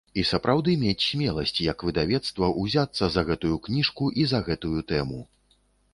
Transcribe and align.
І 0.19 0.21
сапраўды 0.27 0.71
мець 0.83 1.03
смеласць, 1.07 1.59
як 1.67 1.85
выдавецтву, 1.89 2.49
узяцца 2.63 3.05
за 3.17 3.21
гэтую 3.29 3.55
кніжку 3.69 4.11
і 4.23 4.29
за 4.33 4.39
гэтую 4.49 4.79
тэму. 4.95 5.25